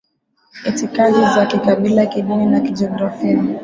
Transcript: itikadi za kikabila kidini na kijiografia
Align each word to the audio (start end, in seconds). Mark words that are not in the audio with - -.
itikadi 0.69 1.21
za 1.35 1.45
kikabila 1.45 2.05
kidini 2.05 2.45
na 2.45 2.59
kijiografia 2.59 3.43